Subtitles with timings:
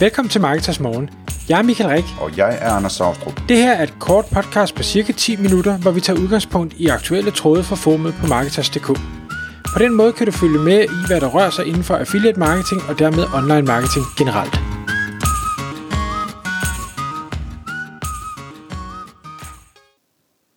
[0.00, 1.10] Velkommen til Marketers Morgen.
[1.48, 2.04] Jeg er Michael Rik.
[2.20, 3.40] Og jeg er Anders Saustrup.
[3.48, 6.86] Det her er et kort podcast på cirka 10 minutter, hvor vi tager udgangspunkt i
[6.86, 8.86] aktuelle tråde fra formet på Marketers.dk.
[9.74, 12.38] På den måde kan du følge med i, hvad der rører sig inden for affiliate
[12.38, 14.54] marketing og dermed online marketing generelt.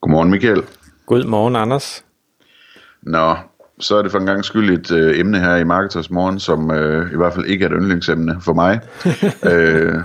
[0.01, 0.63] Godmorgen Michael.
[1.05, 2.05] Godmorgen Anders.
[3.03, 3.35] Nå,
[3.79, 6.71] så er det for en gang skyld et øh, emne her i Marketers Morgen, som
[6.71, 8.79] øh, i hvert fald ikke er et yndlingsemne for mig.
[9.51, 9.95] øh,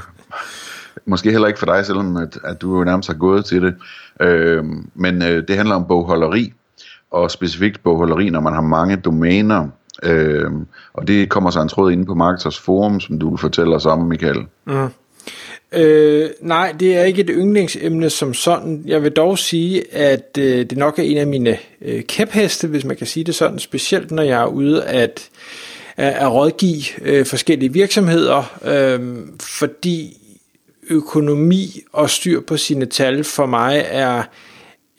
[1.07, 3.75] måske heller ikke for dig, selvom at, at du jo nærmest har gået til det.
[4.21, 6.53] Øh, men øh, det handler om bogholderi,
[7.11, 9.69] og specifikt bogholderi, når man har mange domæner.
[10.03, 10.51] Øh,
[10.95, 13.87] og det kommer så en tråd inde på Marketers Forum, som du vil fortælle os
[13.87, 14.47] om, Michael.
[14.67, 14.89] Mm.
[15.77, 18.83] Øh, nej, det er ikke et yndlingsemne som sådan.
[18.87, 22.85] Jeg vil dog sige, at øh, det nok er en af mine øh, kæpheste, hvis
[22.85, 25.29] man kan sige det sådan, specielt når jeg er ude at,
[25.97, 30.17] at, at rådgive øh, forskellige virksomheder, øh, fordi
[30.91, 34.19] økonomi og styr på sine tal for mig er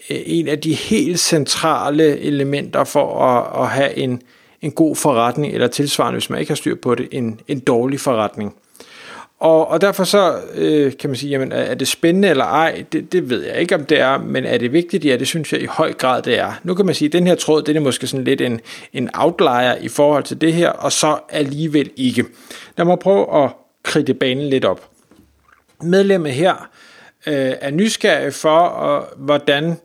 [0.09, 4.21] øh, en af de helt centrale elementer for at, at have en,
[4.61, 7.99] en god forretning, eller tilsvarende, hvis man ikke har styr på det, en, en dårlig
[7.99, 8.55] forretning.
[9.39, 13.11] Og, og derfor så øh, kan man sige, jamen er det spændende eller ej, det,
[13.11, 15.05] det ved jeg ikke om det er, men er det vigtigt?
[15.05, 16.52] Ja, det synes jeg i høj grad det er.
[16.64, 18.61] Nu kan man sige, at den her tråd, det er måske sådan lidt en,
[18.94, 22.25] en outlier i forhold til det her, og så alligevel ikke.
[22.77, 23.52] Lad mig prøve at
[23.83, 24.89] kridte banen lidt op.
[25.81, 26.70] Medlemmet her
[27.27, 29.75] øh, er nysgerrig for, og, hvordan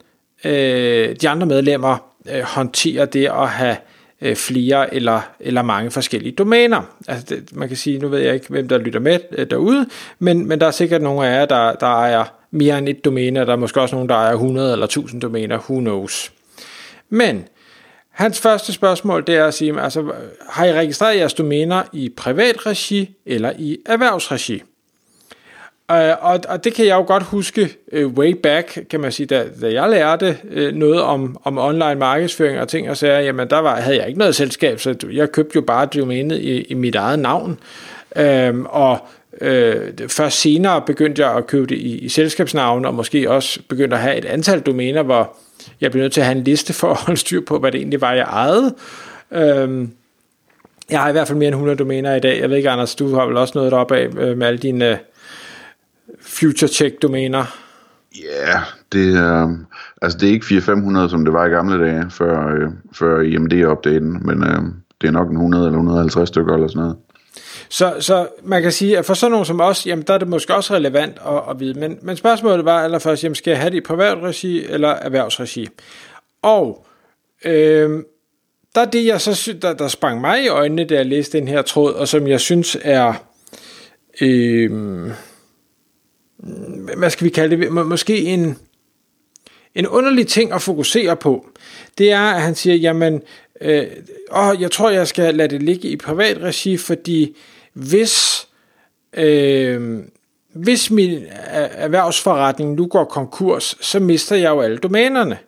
[0.45, 3.77] øh, de andre medlemmer øh, håndterer det at have
[4.23, 6.83] øh, flere eller, eller mange forskellige domæner.
[7.09, 9.87] Altså det, man kan sige, nu ved jeg ikke, hvem der lytter med øh, derude,
[10.19, 13.41] men, men der er sikkert nogle af jer, der, der ejer mere end et domæne,
[13.41, 16.33] og der er måske også nogen, der ejer 100 eller 1000 domæner, who knows.
[17.09, 17.45] Men
[18.11, 20.13] hans første spørgsmål, det er at sige, altså,
[20.49, 24.63] har I registreret jeres domæner i privat regi eller i erhvervsregi?
[25.91, 29.27] Øh, og, og det kan jeg jo godt huske uh, way back, kan man sige,
[29.27, 33.51] da, da jeg lærte uh, noget om, om online markedsføring og ting og sager, jamen
[33.51, 36.75] der var, havde jeg ikke noget selskab, så jeg købte jo bare domænet i, i
[36.75, 37.59] mit eget navn.
[38.17, 38.99] Uh, og
[39.33, 43.97] uh, først senere begyndte jeg at købe det i, i selskabsnavn, og måske også begyndte
[43.97, 45.37] at have et antal domæner, hvor
[45.81, 47.79] jeg blev nødt til at have en liste for at holde styr på, hvad det
[47.79, 48.75] egentlig var, jeg ejede.
[49.31, 49.89] Uh,
[50.91, 52.41] jeg har i hvert fald mere end 100 domæner i dag.
[52.41, 54.99] Jeg ved ikke, Anders, du har vel også noget deroppe af med alle dine
[56.21, 57.45] future check domæner?
[58.17, 58.61] Ja, yeah,
[58.93, 59.57] det er,
[60.03, 60.47] altså det er ikke
[61.07, 64.63] 400-500, som det var i gamle dage, før, øh, før IMD-updaten, men øh,
[65.01, 66.97] det er nok en 100 eller 150 stykker eller sådan noget.
[67.69, 70.29] Så, så man kan sige, at for sådan nogen som os, jamen der er det
[70.29, 71.81] måske også relevant at, at vide.
[71.81, 75.69] Men, men spørgsmålet var allerførst, jamen skal jeg have det i privat regi eller erhvervsregi?
[76.43, 76.87] Og
[77.45, 78.03] øh,
[78.75, 81.49] der er det, jeg så, der, der sprang mig i øjnene, da jeg læste den
[81.49, 83.13] her tråd, og som jeg synes er...
[84.21, 84.71] Øh,
[86.97, 88.59] hvad skal vi kalde det, måske en,
[89.75, 91.47] en underlig ting at fokusere på,
[91.99, 93.23] det er, at han siger, jamen,
[93.61, 93.87] øh,
[94.33, 97.37] åh, jeg tror, jeg skal lade det ligge i privat regi, fordi
[97.73, 98.47] hvis,
[99.13, 99.99] øh,
[100.55, 105.39] hvis min erhvervsforretning nu går konkurs, så mister jeg jo alle domænerne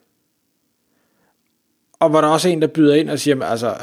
[2.02, 3.74] og hvor der også er en, der byder ind og siger, altså,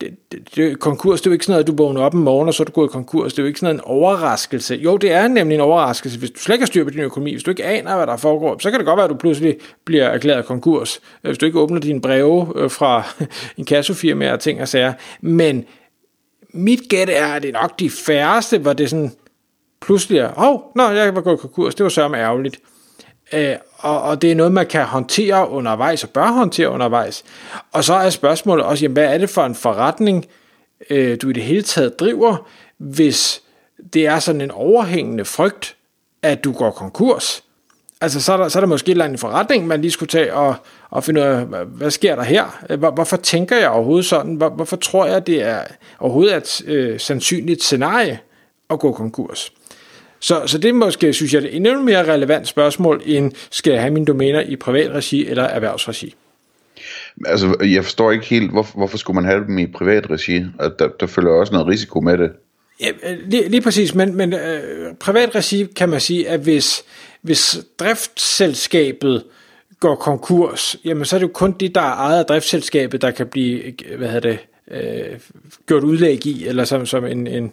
[0.00, 2.20] det, det, det, konkurs, det er jo ikke sådan noget, at du vågner op en
[2.20, 3.32] morgen, og så er du gået i konkurs.
[3.32, 4.74] Det er jo ikke sådan en overraskelse.
[4.74, 7.32] Jo, det er nemlig en overraskelse, hvis du slet ikke har styr på din økonomi,
[7.32, 9.56] hvis du ikke aner, hvad der foregår, så kan det godt være, at du pludselig
[9.84, 13.02] bliver erklæret konkurs, øh, hvis du ikke åbner dine breve øh, fra
[13.58, 14.92] en kassofirma og ting og sager.
[15.20, 15.64] Men
[16.50, 19.12] mit gæt er, at det er nok de færreste, hvor det sådan
[19.80, 22.58] pludselig er, åh, oh, nå, jeg var gået i konkurs, det var sørme ærgerligt.
[23.34, 27.24] Øh, og, og det er noget, man kan håndtere undervejs, og bør håndtere undervejs.
[27.72, 30.26] Og så er spørgsmålet også, jamen, hvad er det for en forretning,
[30.90, 33.42] øh, du i det hele taget driver, hvis
[33.92, 35.76] det er sådan en overhængende frygt,
[36.22, 37.44] at du går konkurs.
[38.00, 40.08] Altså, så er der, så er der måske en eller anden forretning, man lige skulle
[40.08, 40.54] tage og,
[40.90, 42.76] og finde ud af, hvad sker der her?
[42.76, 44.34] Hvor, hvorfor tænker jeg overhovedet sådan?
[44.34, 45.64] Hvor, hvorfor tror jeg, det er
[45.98, 48.18] overhovedet et øh, sandsynligt scenarie
[48.70, 49.52] at gå konkurs?
[50.20, 53.80] Så, så det er måske, synes jeg, et endnu mere relevant spørgsmål, end skal jeg
[53.80, 56.14] have mine domæner i privat regi eller erhvervsregi?
[57.26, 60.44] Altså, jeg forstår ikke helt, hvorfor, hvorfor skulle man have dem i privat regi?
[60.60, 62.30] At der, der følger også noget risiko med det.
[62.80, 62.90] Ja,
[63.26, 66.84] lige, lige præcis, men, men øh, privat regi kan man sige, at hvis,
[67.22, 69.24] hvis driftsselskabet
[69.80, 73.10] går konkurs, jamen så er det jo kun de, der er ejet af driftsselskabet, der
[73.10, 73.62] kan blive
[73.96, 74.38] hvad hedder det,
[74.70, 75.18] øh,
[75.66, 77.52] gjort udlæg i, eller som, som en, en,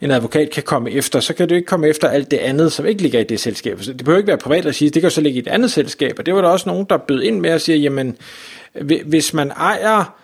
[0.00, 2.86] en advokat kan komme efter, så kan du ikke komme efter alt det andet, som
[2.86, 3.82] ikke ligger i det selskab.
[3.82, 5.70] Så det behøver ikke være privat at sige, det kan så ligge i et andet
[5.70, 8.16] selskab, og det var der også nogen, der bød ind med at sige, jamen,
[9.04, 10.18] hvis man ejer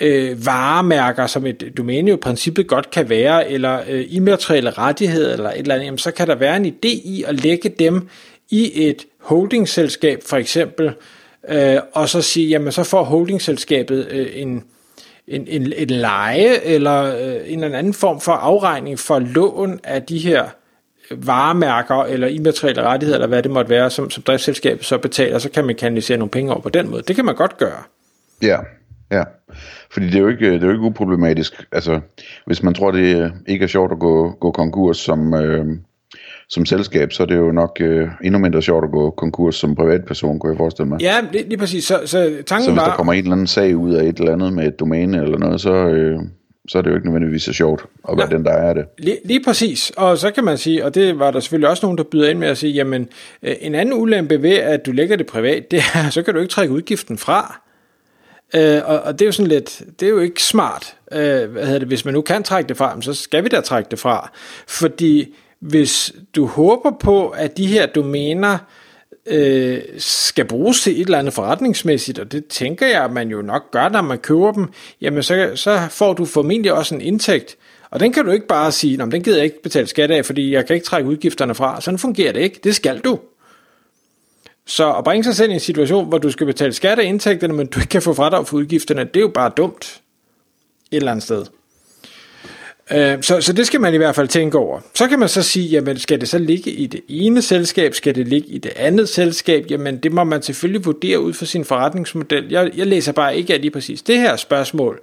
[0.00, 5.32] øh, varemærker, som et domæne jo i princippet godt kan være, eller øh, immaterielle rettigheder,
[5.32, 8.08] eller et eller andet, jamen, så kan der være en idé i at lægge dem
[8.50, 10.92] i et holdingselskab for eksempel,
[11.48, 14.64] øh, og så sige, jamen så får holdingselskabet øh, en,
[15.28, 20.02] en, en, en leje, eller øh, en eller anden form for afregning for lån af
[20.02, 20.44] de her
[21.10, 25.38] øh, varemærker eller immaterielle rettigheder, eller hvad det måtte være, som, som driftsselskabet så betaler,
[25.38, 27.02] så kan man kanalisere nogle penge over på den måde.
[27.02, 27.82] Det kan man godt gøre.
[28.42, 28.58] Ja,
[29.12, 29.22] ja.
[29.90, 31.66] Fordi det er jo ikke, det er jo ikke uproblematisk.
[31.72, 32.00] Altså,
[32.46, 35.66] hvis man tror, det ikke er sjovt at gå, gå konkurs som, øh,
[36.48, 39.74] som selskab, så er det jo nok øh, endnu mindre sjovt at gå konkurs som
[39.74, 41.02] privatperson, kunne jeg forestille mig.
[41.02, 41.84] Ja, lige, lige præcis.
[41.84, 42.88] Så, så tanken så hvis var...
[42.88, 45.38] der kommer en eller anden sag ud af et eller andet med et domæne eller
[45.38, 46.18] noget, så, øh,
[46.68, 48.84] så er det jo ikke nødvendigvis så sjovt at være ja, den, der er det.
[48.98, 51.98] Lige, lige præcis, og så kan man sige, og det var der selvfølgelig også nogen,
[51.98, 53.08] der byder ind med at sige, jamen
[53.42, 56.40] øh, en anden ulempe ved, at du lægger det privat, det er, så kan du
[56.40, 57.60] ikke trække udgiften fra.
[58.54, 60.96] Øh, og, og det er jo sådan lidt, det er jo ikke smart.
[61.12, 63.60] Øh, hvad hedder det, hvis man nu kan trække det fra, så skal vi da
[63.60, 64.30] trække det fra.
[64.68, 65.34] Fordi
[65.68, 68.58] hvis du håber på, at de her domæner
[69.26, 73.42] øh, skal bruges til et eller andet forretningsmæssigt, og det tænker jeg, at man jo
[73.42, 74.68] nok gør, når man køber dem,
[75.00, 77.56] jamen så, så får du formentlig også en indtægt.
[77.90, 80.52] Og den kan du ikke bare sige, den gider jeg ikke betale skat af, fordi
[80.52, 81.80] jeg kan ikke trække udgifterne fra.
[81.80, 82.60] Sådan fungerer det ikke.
[82.64, 83.18] Det skal du.
[84.66, 87.54] Så at bringe sig selv i en situation, hvor du skal betale skat af indtægterne,
[87.54, 90.00] men du ikke kan få fradrag for udgifterne, det er jo bare dumt.
[90.90, 91.44] Et eller andet sted.
[92.92, 94.80] Øh, så, så det skal man i hvert fald tænke over.
[94.94, 98.14] Så kan man så sige, jamen skal det så ligge i det ene selskab, skal
[98.14, 99.66] det ligge i det andet selskab?
[99.70, 102.50] Jamen det må man selvfølgelig vurdere ud fra sin forretningsmodel.
[102.50, 105.00] Jeg, jeg læser bare ikke af lige præcis det her spørgsmål,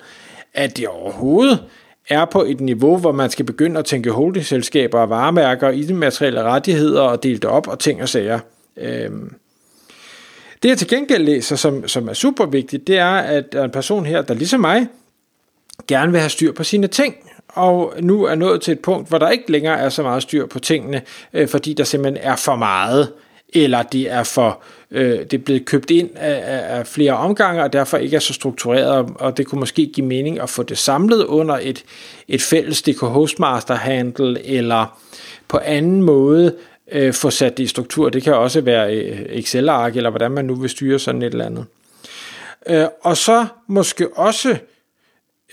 [0.54, 1.64] at det overhovedet
[2.10, 5.94] er på et niveau, hvor man skal begynde at tænke holdingselskaber og varemærker i de
[5.94, 8.40] materielle rettigheder og dele det op og ting og sager.
[8.78, 9.34] Øhm.
[10.64, 14.06] Det jeg til gengæld læser, som, som er super vigtigt, det er, at en person
[14.06, 14.88] her, der ligesom mig,
[15.88, 17.16] gerne vil have styr på sine ting,
[17.54, 20.46] og nu er nået til et punkt, hvor der ikke længere er så meget styr
[20.46, 21.02] på tingene,
[21.34, 23.14] øh, fordi der simpelthen er for meget,
[23.54, 24.62] eller det er for
[24.92, 28.34] øh, det er blevet købt ind af, af flere omgange, og derfor ikke er så
[28.34, 31.84] struktureret, og det kunne måske give mening at få det samlet under et,
[32.28, 35.00] et fælles DK Hostmaster handle, eller
[35.48, 36.56] på anden måde
[36.92, 38.10] øh, få sat det i struktur.
[38.10, 41.46] Det kan også være øh, Excel-ark, eller hvordan man nu vil styre sådan et eller
[41.46, 41.66] andet.
[42.68, 44.58] Øh, og så måske også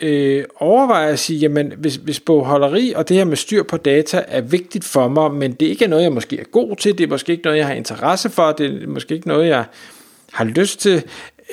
[0.00, 4.25] øh, overveje at sige, jamen hvis, hvis bogholderi og det her med styr på data
[4.29, 7.05] er vigtigt for mig, men det ikke er noget, jeg måske er god til, det
[7.05, 9.64] er måske ikke noget, jeg har interesse for, det er måske ikke noget, jeg
[10.32, 11.02] har lyst til,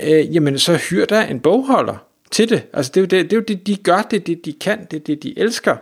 [0.04, 1.96] øh, jamen så hyr der en bogholder
[2.32, 2.64] til det.
[2.74, 4.80] Altså det er jo det, det, er jo det de gør, det det, de kan,
[4.92, 5.76] det er det, de elsker.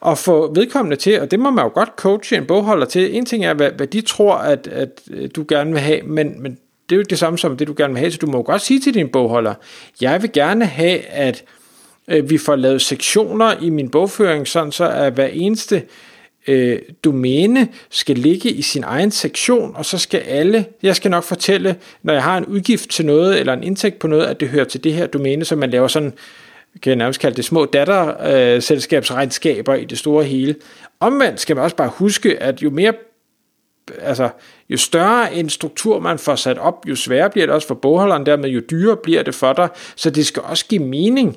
[0.00, 3.16] Og få vedkommende til, og det må man jo godt coache en bogholder til.
[3.16, 6.42] En ting er, hvad, hvad de tror, at, at øh, du gerne vil have, men,
[6.42, 8.26] men det er jo ikke det samme som det, du gerne vil have, så du
[8.26, 9.54] må jo godt sige til din bogholder,
[10.00, 11.44] jeg vil gerne have, at
[12.10, 15.82] Øh, vi får lavet sektioner i min bogføring, sådan så at hver eneste
[16.46, 21.24] øh, domæne skal ligge i sin egen sektion, og så skal alle, jeg skal nok
[21.24, 24.48] fortælle, når jeg har en udgift til noget, eller en indtægt på noget, at det
[24.48, 26.12] hører til det her domæne, så man laver sådan,
[26.82, 30.54] kan jeg nærmest kalde det små datterselskabsregnskaber i det store hele.
[31.00, 32.92] Omvendt skal man også bare huske, at jo mere
[34.00, 34.30] altså,
[34.68, 38.26] jo større en struktur man får sat op, jo sværere bliver det også for bogholderen,
[38.26, 41.36] dermed jo dyrere bliver det for dig, så det skal også give mening,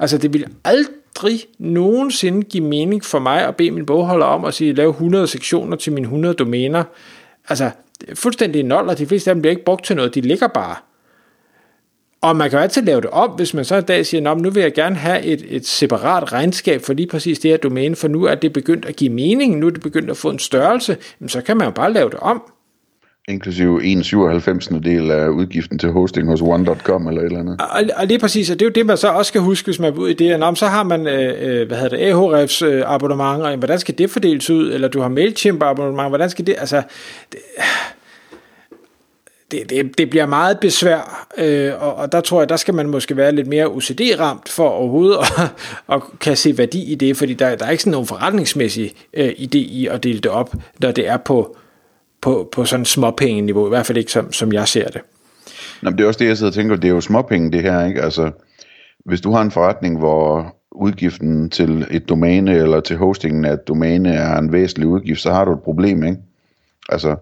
[0.00, 4.54] Altså det ville aldrig nogensinde give mening for mig at bede min bogholder om at
[4.54, 6.84] sige, lave 100 sektioner til mine 100 domæner.
[7.48, 10.14] Altså det er fuldstændig nul, og de fleste af dem bliver ikke brugt til noget,
[10.14, 10.76] de ligger bare.
[12.22, 14.50] Og man kan jo altid lave det op, hvis man så en dag siger, nu
[14.50, 18.08] vil jeg gerne have et, et separat regnskab for lige præcis det her domæne, for
[18.08, 20.96] nu er det begyndt at give mening, nu er det begyndt at få en størrelse,
[21.26, 22.42] så kan man jo bare lave det om
[23.28, 27.60] inklusive 1,97 del af udgiften til hosting hos one.com eller et eller andet.
[27.60, 29.78] Og, og lige præcis, og det er jo det, man så også skal huske, hvis
[29.78, 32.62] man er ud i det, at så har man, øh, øh, hvad hedder det, Ahrefs
[32.62, 36.46] øh, abonnement, og hvordan skal det fordeles ud, eller du har MailChimp abonnement, hvordan skal
[36.46, 36.82] det, altså,
[37.32, 37.40] det,
[39.50, 42.88] det, det, det bliver meget besvær, øh, og, og der tror jeg, der skal man
[42.88, 45.42] måske være lidt mere OCD-ramt for overhovedet at,
[45.94, 49.28] at kan se værdi i det, fordi der, der er ikke sådan nogen forretningsmæssig øh,
[49.28, 51.56] idé i at dele det op, når det er på
[52.22, 55.00] på, på sådan småpenge-niveau, i hvert fald ikke som, som jeg ser det.
[55.82, 57.62] Nå, men det er også det, jeg sidder og tænker, det er jo småpenge det
[57.62, 58.02] her, ikke?
[58.02, 58.30] Altså,
[59.04, 63.68] hvis du har en forretning, hvor udgiften til et domæne eller til hostingen af et
[63.68, 66.18] domæne er en væsentlig udgift, så har du et problem, ikke?
[66.88, 67.16] Altså,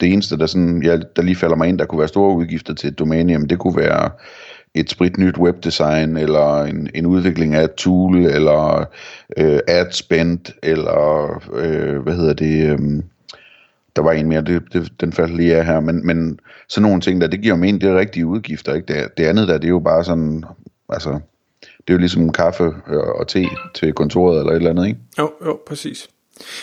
[0.00, 2.74] det eneste, der, sådan, jeg, der lige falder mig ind, der kunne være store udgifter
[2.74, 4.10] til et domæne, jamen det kunne være
[4.74, 8.84] et spritnyt webdesign, eller en, en udvikling af et tool, eller
[9.36, 13.02] øh, ad spend, eller øh, hvad hedder det, øh,
[13.96, 17.00] der var en mere, det, det, den faldt lige af her, men, men sådan nogle
[17.00, 18.94] ting der, det giver mening, det er rigtige udgifter, ikke?
[18.94, 20.44] Det, det andet der, det er jo bare sådan
[20.92, 21.10] Altså,
[21.62, 22.64] det er jo ligesom kaffe
[23.14, 23.44] og te
[23.74, 25.00] til kontoret eller et eller andet, ikke?
[25.18, 26.08] Jo, jo, præcis.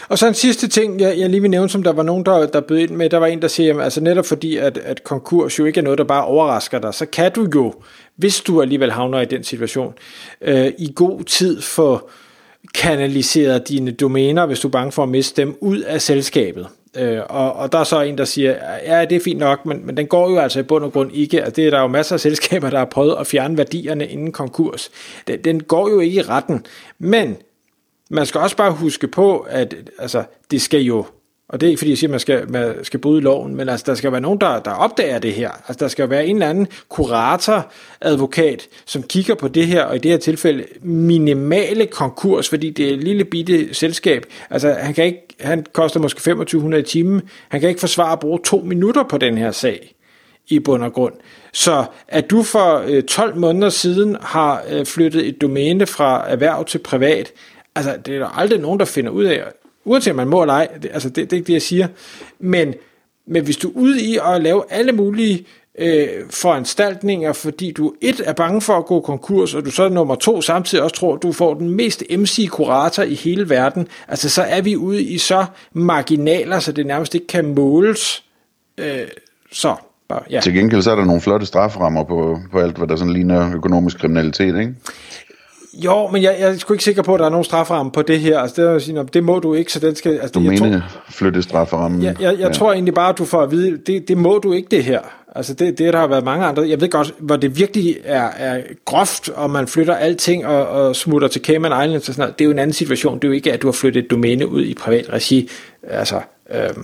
[0.10, 2.48] Og så en sidste ting, jeg, jeg lige vil nævne, som der var nogen, der,
[2.48, 5.60] der bød ind med, der var en, der siger, altså netop fordi, at, at konkurs
[5.60, 7.74] jo ikke er noget, der bare overrasker dig, så kan du jo,
[8.16, 9.94] hvis du alligevel havner i den situation,
[10.42, 12.10] øh, i god tid få
[12.76, 16.68] kanaliseret dine domæner, hvis du er bange for at miste dem, ud af selskabet.
[16.98, 19.86] Øh, og, og der er så en, der siger, ja, det er fint nok, men,
[19.86, 21.38] men den går jo altså i bund og grund ikke.
[21.38, 24.32] Altså, det er der jo masser af selskaber, der har prøvet at fjerne værdierne inden
[24.32, 24.92] konkurs.
[25.28, 26.66] Den, den går jo ikke i retten.
[27.00, 27.38] Men
[28.10, 31.06] man skal også bare huske på, at altså, det skal jo,
[31.50, 33.70] og det er ikke fordi jeg siger, at man skal, man skal bryde loven, men
[33.70, 35.50] altså, der skal være nogen, der, der opdager det her.
[35.50, 39.96] Altså, der skal være en eller anden kurator, advokat, som kigger på det her, og
[39.96, 44.26] i det her tilfælde minimale konkurs, fordi det er et lille bitte selskab.
[44.50, 47.22] Altså, han, kan ikke, han koster måske 2500 i timen.
[47.50, 49.94] Han kan ikke forsvare at bruge to minutter på den her sag
[50.48, 51.14] i bund og grund.
[51.54, 56.66] Så at du for øh, 12 måneder siden har øh, flyttet et domæne fra erhverv
[56.66, 57.32] til privat,
[57.78, 59.44] Altså, det er der aldrig nogen, der finder ud af,
[59.88, 61.88] uanset om man må eller ej, det, altså, det, det er ikke det, jeg siger.
[62.40, 62.74] Men,
[63.28, 65.46] men hvis du er ude i at lave alle mulige
[65.78, 70.16] øh, foranstaltninger, fordi du et er bange for at gå konkurs, og du så nummer
[70.16, 74.42] to samtidig også tror, at du får den mest MC-kurator i hele verden, altså så
[74.42, 78.24] er vi ude i så marginaler, så det nærmest ikke kan måles.
[78.78, 79.08] Øh,
[79.52, 79.76] så,
[80.10, 80.40] bare, ja.
[80.40, 83.56] Til gengæld så er der nogle flotte straframmer på, på alt, hvad der sådan ligner
[83.56, 84.76] økonomisk kriminalitet, ikke?
[85.86, 88.02] Jo, men jeg, jeg er sgu ikke sikker på, at der er nogen strafferamme på
[88.02, 88.40] det her.
[88.40, 90.12] Altså, det, er sige, det må du ikke, så den skal...
[90.12, 92.04] Altså, du mener tror, flytte strafferammen?
[92.04, 92.54] Jeg, jeg, jeg ja.
[92.54, 95.00] tror egentlig bare, at du får at vide, det, det må du ikke det her.
[95.36, 96.70] Altså det, det, der har været mange andre.
[96.70, 100.96] Jeg ved godt, hvor det virkelig er, er groft, og man flytter alting og, og
[100.96, 102.40] smutter til Cayman Islands og sådan noget.
[102.40, 103.16] Det er jo en anden situation.
[103.16, 105.50] Det er jo ikke, at du har flyttet et domæne ud i privat regi.
[105.84, 106.22] Altså,
[106.54, 106.84] øhm,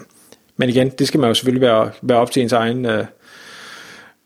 [0.58, 3.06] men igen, det skal man jo selvfølgelig være, være op til ens egen øh,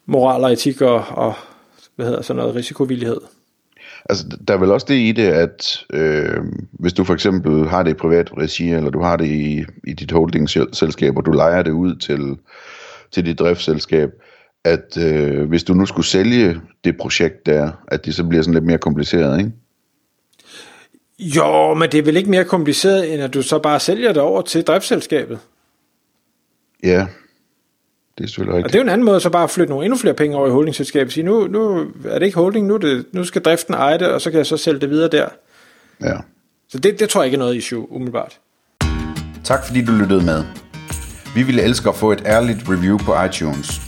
[0.06, 1.34] moral og etik og, og
[1.96, 3.18] hvad hedder sådan noget risikovillighed.
[4.10, 6.38] Altså, der er vel også det i det, at øh,
[6.72, 9.94] hvis du for eksempel har det i privat regi, eller du har det i, i
[9.94, 12.38] dit holdingselskab, og du lejer det ud til,
[13.12, 14.10] til dit driftsselskab,
[14.66, 18.54] at øh, hvis du nu skulle sælge det projekt der, at det så bliver sådan
[18.54, 19.52] lidt mere kompliceret, ikke?
[21.20, 24.22] Jo, men det er vel ikke mere kompliceret, end at du så bare sælger det
[24.22, 25.40] over til driftsselskabet?
[26.84, 27.08] Ja,
[28.18, 28.68] det er selvfølgelig rigtigt.
[28.68, 30.38] Og det er jo en anden måde, så bare at flytte nogle endnu flere penge
[30.38, 31.14] over i holdingselskabet.
[31.14, 34.22] Sige, nu, nu er det ikke holding, nu, det, nu skal driften eje det, og
[34.22, 35.28] så kan jeg så sælge det videre der.
[36.02, 36.14] Ja.
[36.70, 38.40] Så det, det tror jeg ikke er noget issue, umiddelbart.
[39.44, 40.44] Tak fordi du lyttede med.
[41.36, 43.82] Vi ville elske at få et ærligt review på iTunes.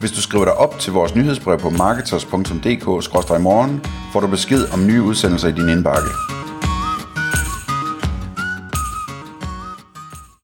[0.00, 5.02] Hvis du skriver dig op til vores nyhedsbrev på marketers.dk-morgen, får du besked om nye
[5.02, 6.08] udsendelser i din indbakke.